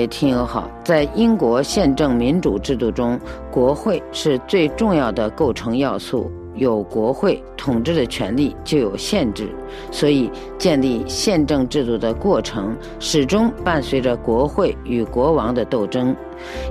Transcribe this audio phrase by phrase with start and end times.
[0.00, 3.20] 也听友好，在英国宪政民主制度中，
[3.50, 6.30] 国会是最重要的构成要素。
[6.56, 9.48] 有国会统治的权利，就有限制，
[9.90, 16.14] 所以建立宪政制度的过程始终伴随着国会与国王的斗争。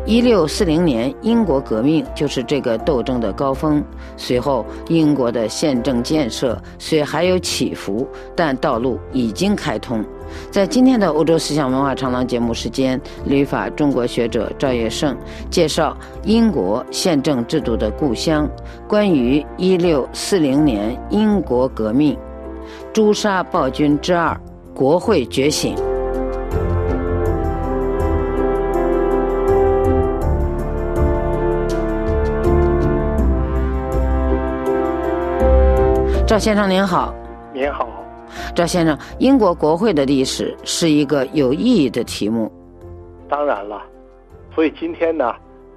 [0.05, 3.81] 一六四零年英国革命就是这个斗争的高峰。
[4.17, 10.03] 随后，英国的宪政建设虽还有起伏，但道路已经开通。
[10.51, 15.15] 在今天的欧洲思想文化长廊节目时间，旅法中国学者赵业胜
[15.49, 18.49] 介绍英国宪政制度的故乡，
[18.87, 22.17] 关于一六四零年英国革命，
[22.93, 24.39] 诛杀暴君之二，
[24.73, 25.75] 国会觉醒。
[36.27, 37.11] 赵先生您好，
[37.51, 37.87] 您好。
[38.55, 42.51] 赵先生，英国国会的历史是一个有意义的题目。
[43.29, 43.83] 当然了，
[44.53, 45.35] 所以今天呢，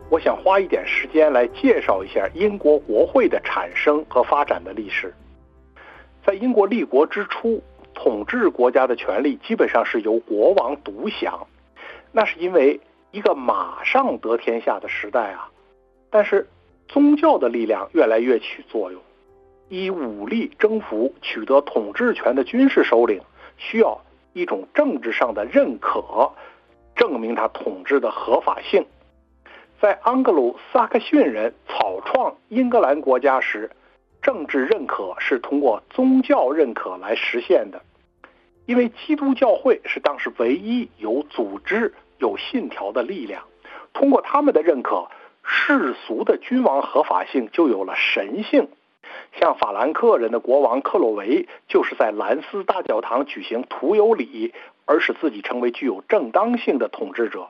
[0.09, 5.13] 我想花一点时间来介绍一下英国国会的产生和发展的历史。
[6.25, 7.63] 在英国立国之初，
[7.95, 11.47] 统治国家的权力基本上是由国王独享，
[12.11, 12.81] 那是因为
[13.11, 15.49] 一个马上得天下的时代啊。
[16.11, 16.49] 但是
[16.89, 19.01] 宗教的力量越来越起作用。
[19.73, 23.23] 以武力征服、取得统治权的军事首领，
[23.57, 24.03] 需要
[24.35, 26.31] 一种政治上的认可，
[26.95, 28.85] 证明他统治的合法性。
[29.81, 33.71] 在安格鲁撒克逊人草创英格兰国家时，
[34.21, 37.81] 政治认可是通过宗教认可来实现的，
[38.67, 43.43] 因为基督教会是当时唯一有组织、有信条的力量。
[43.95, 45.09] 通过他们的认可，
[45.43, 48.69] 世俗的君王合法性就有了神性。
[49.39, 54.53] 像法兰克人的国王克洛维，就是在兰斯大教堂举行徒有礼，
[54.85, 57.49] 而使自己成为具有正当性的统治者。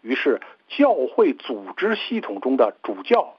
[0.00, 3.34] 于是，教会组织系统中的主教、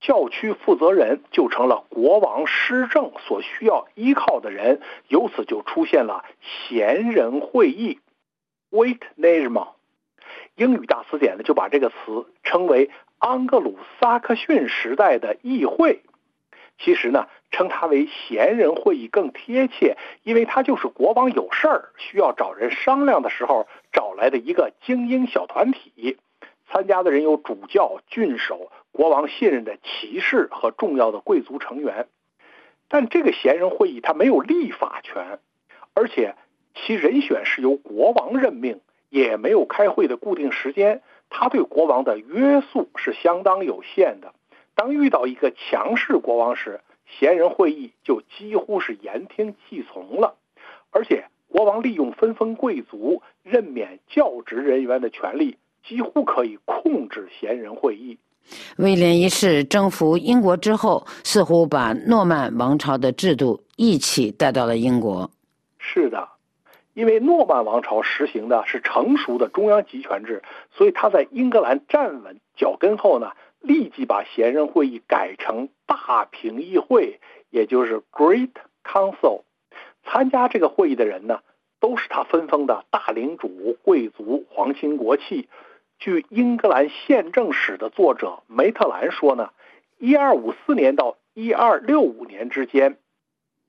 [0.00, 4.80] 教区负责人就成了国王施政所需要依靠的人。
[5.08, 8.00] 由此就出现了贤人会议
[8.70, 9.68] （Wait n a g m a
[10.56, 16.02] 英语大词典呢就把这个词称为安格鲁撒克逊时代的议会。
[16.78, 26.18] 其实呢，称它为贤人会议更贴切，因为它就是国王有事儿需要找人商量的时候找来的一个精英小团体。
[26.70, 32.06] 参加的人有主教、郡守、国王信任的骑士和重要的贵族成员。
[32.88, 35.38] 但这个贤人会议它没有立法权，
[35.94, 36.34] 而且
[36.74, 41.02] 其人选是由国王任命，也没有开会的固定时间。
[41.30, 44.32] 他对国王的约束是相当有限的。
[44.78, 50.36] 当遇到一个强势国王时，贤人会议就几乎是言听计从了，
[50.92, 58.18] 而且国王利用分封贵族、任免教职人员的权利，几乎可以控制贤人会议。
[58.76, 65.28] 威廉一世征服英国之后，似乎把诺曼王朝的制度一起带到了英国。
[65.80, 66.28] 是的，
[66.94, 70.40] 因为诺曼王朝实行的是成熟的中央集权制，
[70.70, 73.32] 所以他在英格兰站稳脚跟后呢。
[73.60, 77.20] 立即把贤人会议改成大平议会，
[77.50, 78.52] 也就是 Great
[78.84, 79.42] Council。
[80.04, 81.40] 参加这个会议的人呢，
[81.80, 85.48] 都是他分封的大领主、贵族、皇亲国戚。
[85.98, 89.50] 据英格兰宪政史的作者梅特兰说呢，
[89.98, 92.98] 一二五四年到一二六五年之间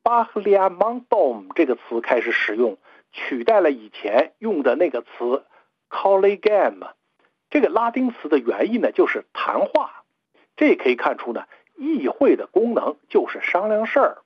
[0.04, 2.78] ，Parliamentum 这个词开始使用，
[3.12, 5.44] 取代了以前用的那个词
[5.90, 6.90] Collegium。
[7.50, 10.04] 这个拉丁词的原意呢，就是谈话。
[10.56, 11.46] 这可以看出呢，
[11.78, 14.18] 议会的功能就是商量事儿。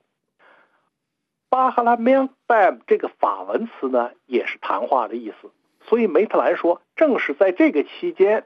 [1.47, 5.51] 巴哈拉曼丹这个法文词呢，也是谈话的意思。
[5.85, 8.45] 所以梅特兰说，正是在这个期间，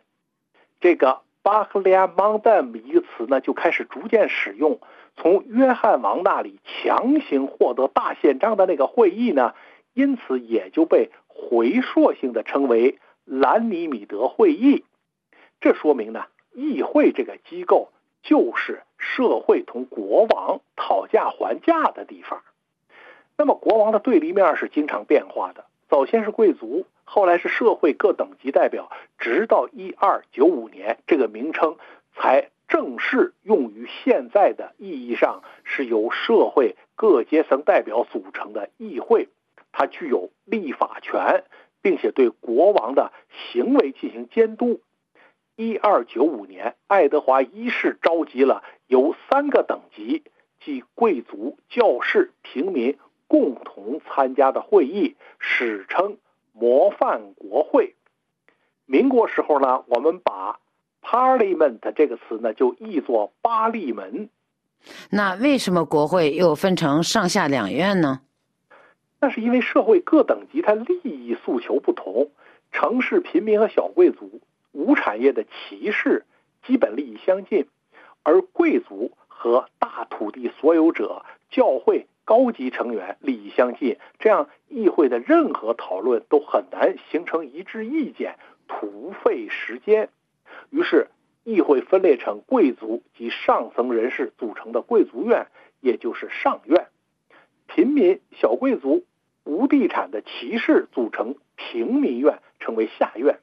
[0.82, 4.82] 这个巴赫利亚曼丹一个词呢，就开始逐渐使用。
[5.16, 9.56] 从约翰王那里强行获得大宪章的那个会议呢，
[9.94, 13.00] 因此也就被回溯性的称为。
[13.28, 14.86] 兰尼米德会议，
[15.60, 17.90] 这说明呢，议会这个机构
[18.24, 22.42] 就是社会同国王讨价还价的地方。
[23.38, 28.90] 那么，国王的对立面是经常变化的，早先是贵族，后来是社会各等级代表，
[29.20, 31.76] 直到一二九五年，这个名称
[32.16, 39.28] 才正式用于现在的意义上是由社会各阶层代表组成的议会，
[39.74, 41.44] 它具有立法权。
[41.82, 43.12] 并且对国王的
[43.52, 44.82] 行为进行监督。
[45.56, 50.24] 一二九五年，爱德华一世召集了由三个等级，
[50.64, 52.98] 即贵族、教士、平民
[53.28, 56.18] 共同参加的会议，史称
[56.54, 57.96] 模范国会。
[58.86, 60.60] 民国时候呢，我们把
[61.02, 64.30] Parliament 这个词呢就译作巴利门。
[65.10, 68.22] 那为什么国会又分成上下两院呢？
[69.20, 72.30] 那是因为社会各等级它利益诉求不同，
[72.72, 74.42] 城市贫民和小贵族、
[74.72, 76.26] 无产业的骑士
[76.66, 77.68] 基本利益相近，
[78.24, 88.36] 而贵族和大土地所有者、教会高级成员利益相近，这样议会的任何讨论都很难形成一致意见，
[88.68, 90.10] 徒费时间。
[90.70, 91.08] 于是。
[91.44, 95.48] 议会分裂成贵族及上层人士组成的贵族院，
[95.80, 96.88] 也就是上院；
[97.68, 99.06] 平民、小贵族、
[99.48, 103.40] 无地产的骑士组成平民院，称为下院。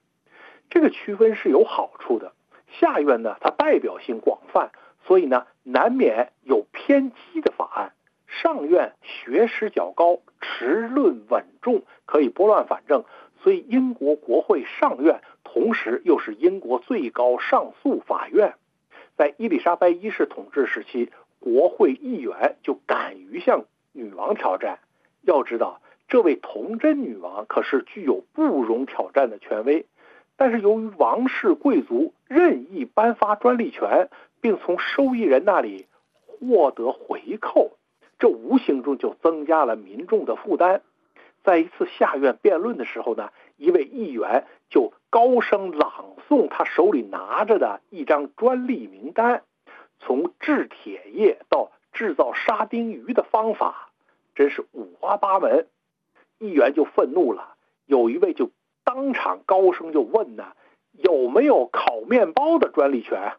[0.68, 2.32] 这个区分是有好处的。
[2.78, 4.70] 下院呢，它代表性广泛，
[5.06, 7.90] 所以呢，难免有偏激的法案；
[8.26, 13.04] 上院学识较高，持论稳重，可以拨乱反正。
[13.42, 18.54] 所以，英国国会上院同时又是英国最高上诉法院。
[19.16, 24.80] 在伊丽莎白一世统治时期，国会议员就敢于向女王挑战。
[25.22, 25.80] 要知道，
[26.14, 29.84] 这位童贞女王可是具有不容挑战的权威。
[30.36, 34.08] 但是，由于王室贵族任意颁发专利权，
[34.40, 35.88] 并从受益人那里
[36.24, 37.72] 获得回扣，
[38.20, 40.82] 这无形中就增加了民众的负担。
[41.42, 49.42] 在一次下院辩论的时候呢，一位议员就高声朗诵他手里拿着的一张专利名单，
[49.98, 53.90] 从制铁业到制造沙丁鱼的方法，
[54.36, 55.66] 真是五花八门。
[56.44, 57.54] 议员就愤怒了，
[57.86, 58.50] 有一位就
[58.84, 60.44] 当场高声就问呢
[60.92, 63.32] ：“有没有烤面包的专利权？”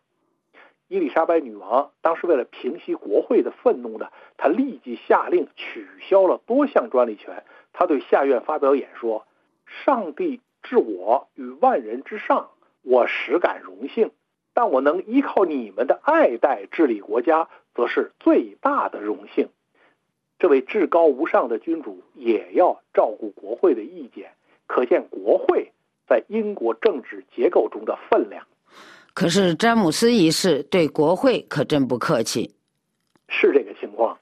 [0.87, 7.43] 伊丽莎白女王当时为了平息国会的愤怒呢，她立即下令取消了多项专利权。
[7.73, 9.25] 她对下院发表演说
[9.65, 12.49] ：“上帝置我于万人之上，
[12.83, 14.09] 我实感荣幸；
[14.53, 19.49] 但我能依靠你们的爱戴治理国家，则是最大的荣幸。”
[20.37, 24.31] 这位至高无上的君主也要照顾国会的意见，
[24.67, 25.71] 可见国会
[26.07, 28.45] 在英国政治结构中的分量。
[29.13, 32.53] 可是詹姆斯一世对国会可真不客气，
[33.29, 34.19] 是这个情况。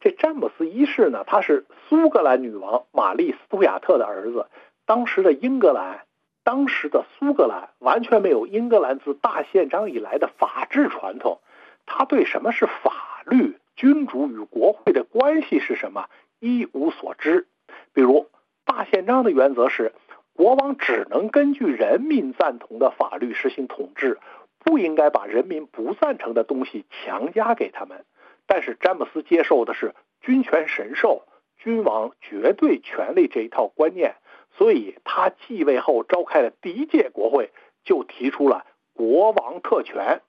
[0.00, 4.46] 这詹姆斯一世呢，他是苏格兰女王玛丽·斯图亚特的儿子。
[4.84, 6.00] 当时的英格兰，
[6.42, 11.40] 当时的苏格兰完全没有英格兰自大宪章以来的法治传统。
[11.86, 16.08] 他对什么是法律、君主与国会的关系是什么
[16.40, 17.46] 一无所知。
[17.92, 18.28] 比如，
[18.64, 19.92] 大宪章的原则是。
[20.36, 24.18] 国王只能根据人民赞同的法律实行统治，
[24.58, 28.04] 不应该把人民不赞成的东西强加给他们。
[28.44, 31.22] 但是詹姆斯接受的是君权神授、
[31.56, 34.16] 君王绝对权力这一套观念，
[34.58, 37.52] 所以他继位后召开的第一届国会，
[37.84, 40.20] 就提出了国王特权。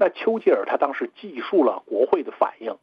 [0.00, 2.78] 那丘吉尔他当时记述了国会的反应，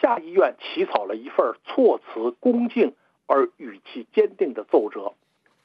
[0.00, 2.94] 下议院起草了一份措辞恭敬
[3.26, 5.14] 而语气坚定的奏折。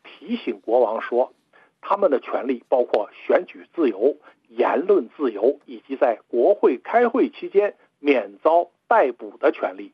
[0.03, 1.33] 提醒国王说，
[1.81, 4.17] 他们的权利包括选举自由、
[4.49, 9.93] 言论自由，以及在国会开会期间免遭逮捕的权利。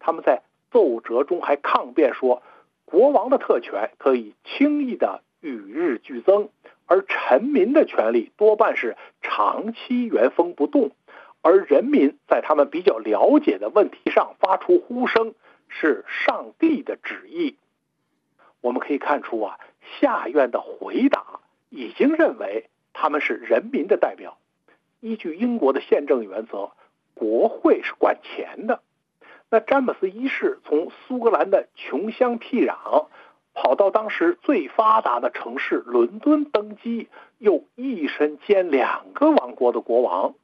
[0.00, 2.42] 他们在奏折中还抗辩说，
[2.86, 6.48] 国王的特权可以轻易的与日俱增，
[6.92, 10.90] 而臣民的权利多半是长期原封不动，
[11.40, 15.34] 而人民在他们比较了解的问题上发出呼声，
[15.70, 17.56] 是上帝的旨意。
[18.60, 19.58] 我们可以看出啊，
[19.98, 24.36] 下院的回答已经认为他们是人民的代表。
[25.00, 26.72] 依据英国的宪政原则，
[27.14, 28.82] 国会是管钱的。
[29.48, 33.06] 那詹姆斯一世从苏格兰的穷乡僻壤
[33.54, 40.34] 跑到当时最发达的城市伦敦登基，又一身兼两个王国的国王，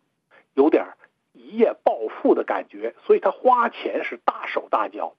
[0.55, 0.87] 有点
[1.33, 5.15] 一夜暴富的感觉，所以他花钱是大手大脚。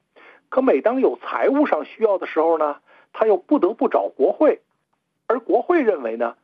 [0.50, 2.78] 可每当有财务上需要的时候呢？
[3.12, 4.62] 他又不得不找国会，
[5.26, 6.36] 而国会认为呢，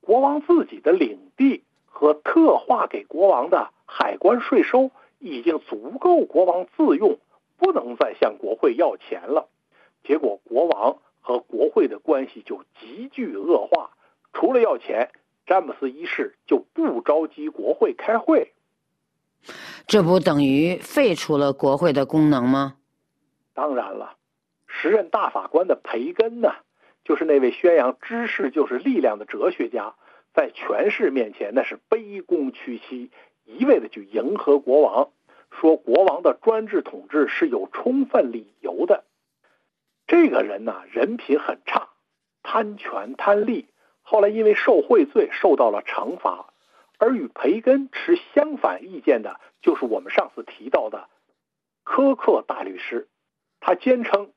[0.00, 7.18] 国王自己的领地和特划给国王的海关税收已经足够国王自用，
[7.58, 9.48] 不能再向国会要钱了。
[10.04, 13.90] 结果国王和国会的关系就急剧恶化。
[14.32, 15.10] 除了要钱，
[15.46, 18.52] 詹姆斯一世就不召集国会开会。
[19.86, 22.76] 这不等于废除了国会的功能吗？
[23.52, 24.16] 当然了。
[24.66, 26.52] 时任大法官的培根呢，
[27.04, 29.94] 就是那位宣扬知识就是力量的哲学家，
[30.34, 33.10] 在权势面前那是卑躬屈膝，
[33.44, 35.10] 一味的去迎合国王，
[35.50, 39.04] 说国王的专制统治是有充分理由的。
[40.16, 41.88] 这个人呢，人品很差，
[42.44, 43.66] 贪权贪利，
[44.00, 46.54] 后来因为受贿罪受到了惩罚。
[46.98, 51.08] 而与培根持相反意见的，就是我们上次提到的
[51.82, 53.08] 科克大律师。
[53.58, 54.30] 他坚称，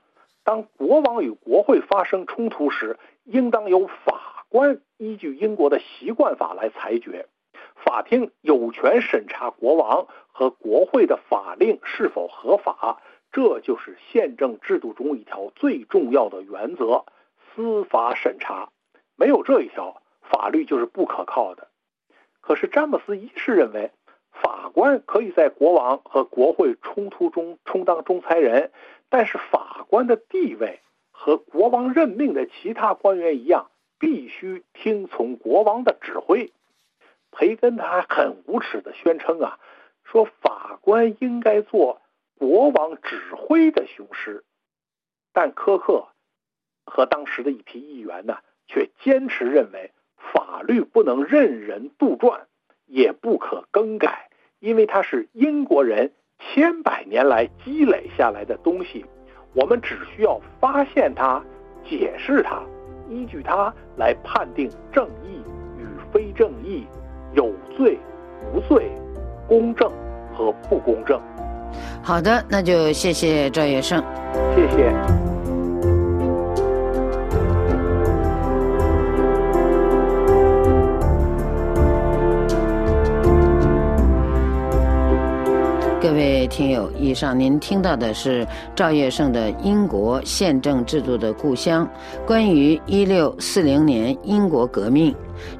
[0.43, 7.27] 当国王与国会发生冲突时，应当由法官依据英国的习惯法来裁决。
[7.75, 12.99] 法庭有权审查国王和国会的法令是否合法，
[13.31, 17.05] 这就是宪政制度中一条最重要的原则——
[17.55, 18.69] 司法审查。
[19.15, 21.67] 没有这一条，法律就是不可靠的。
[22.41, 23.91] 可是詹姆斯一世认为，
[24.31, 28.71] 法官可以在国王和国会冲突中充当仲裁人，
[29.09, 30.79] 但是法官的地位
[31.11, 33.69] 和国王任命的其他官员一样，
[33.99, 36.53] 必须听从国王的指挥。
[37.31, 39.59] 培根他还很无耻地宣称啊，
[40.05, 42.01] 说法官应该做
[42.37, 44.43] 国王指挥的雄狮，
[45.33, 46.07] 但科克
[46.85, 49.91] 和当时的一批议员呢，却坚持认为。
[50.33, 52.41] 法律不能任人杜撰，
[52.85, 54.29] 也不可更改，
[54.59, 59.05] 因为它是英国人千百年来积累下来的东西。
[59.53, 61.41] 我们只需要发现它，
[61.85, 62.61] 解释它，
[63.07, 65.39] 依据它来判定正义
[65.77, 66.85] 与非正义、
[67.33, 67.97] 有罪
[68.51, 68.91] 无罪、
[69.47, 69.89] 公正
[70.33, 71.21] 和不公正。
[72.01, 74.01] 好的，那就谢谢赵月胜，
[74.55, 74.93] 谢谢。
[85.99, 91.85] 各位听友，以上您听到的是赵月胜的《英国宪政制度的故乡》，
[92.25, 95.13] 关于一六四零年英国革命，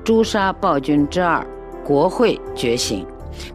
[0.06, 1.46] 诛杀暴君之二，
[1.84, 3.06] 国会觉醒。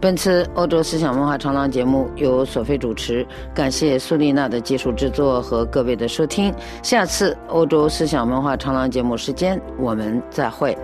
[0.01, 6.53] 本次欧洲思想文化长廊节目由索菲主持，感谢苏丽娜的技术制作和各位的收听。
[6.83, 10.77] 下次欧洲思想文化长廊节目时间，我们再会。